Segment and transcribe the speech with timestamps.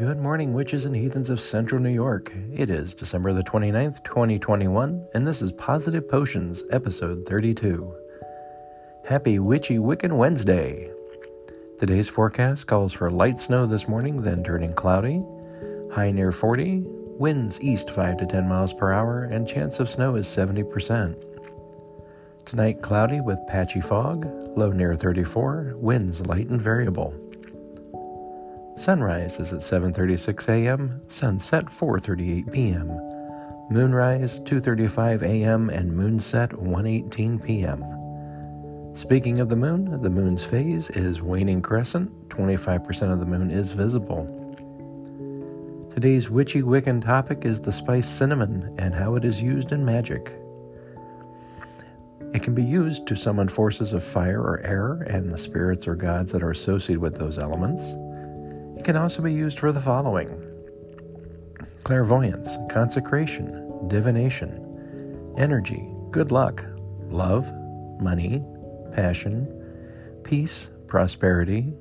[0.00, 2.32] Good morning, witches and heathens of central New York.
[2.54, 7.94] It is December the 29th, 2021, and this is Positive Potions, episode 32.
[9.06, 10.90] Happy Witchy Wiccan Wednesday!
[11.78, 15.22] Today's forecast calls for light snow this morning, then turning cloudy,
[15.92, 16.82] high near 40,
[17.18, 21.22] winds east 5 to 10 miles per hour, and chance of snow is 70%.
[22.46, 24.26] Tonight, cloudy with patchy fog,
[24.56, 27.14] low near 34, winds light and variable.
[28.80, 32.88] Sunrise is at 7:36 a.m., sunset 4:38 p.m.
[33.68, 35.68] Moonrise 2:35 a.m.
[35.68, 37.84] and moonset 1:18 p.m.
[38.96, 42.30] Speaking of the moon, the moon's phase is waning crescent.
[42.30, 44.24] 25% of the moon is visible.
[45.92, 50.40] Today's witchy Wiccan topic is the spice cinnamon and how it is used in magic.
[52.32, 55.96] It can be used to summon forces of fire or air and the spirits or
[55.96, 57.94] gods that are associated with those elements.
[58.80, 60.30] It can also be used for the following
[61.84, 66.64] clairvoyance, consecration, divination, energy, good luck,
[67.08, 67.52] love,
[68.00, 68.42] money,
[68.90, 69.46] passion,
[70.24, 71.74] peace, prosperity,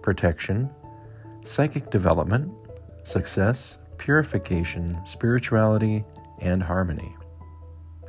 [0.00, 0.70] protection,
[1.44, 2.50] psychic development,
[3.04, 6.02] success, purification, spirituality,
[6.40, 7.14] and harmony.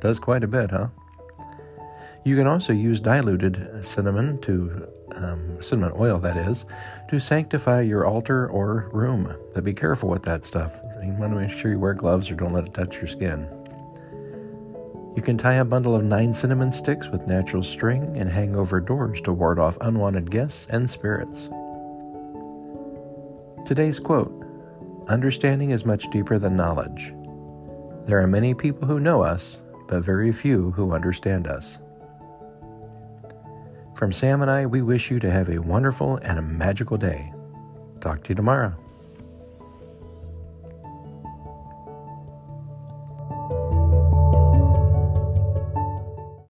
[0.00, 0.88] Does quite a bit, huh?
[2.22, 6.66] You can also use diluted cinnamon to um, cinnamon oil, that is,
[7.08, 9.34] to sanctify your altar or room.
[9.54, 10.72] But be careful with that stuff.
[11.02, 13.48] You want to make sure you wear gloves or don't let it touch your skin.
[15.16, 18.80] You can tie a bundle of nine cinnamon sticks with natural string and hang over
[18.80, 21.48] doors to ward off unwanted guests and spirits.
[23.66, 24.36] Today's quote
[25.08, 27.14] Understanding is much deeper than knowledge.
[28.06, 31.78] There are many people who know us, but very few who understand us.
[34.00, 37.34] From Sam and I, we wish you to have a wonderful and a magical day.
[38.00, 38.74] Talk to you tomorrow.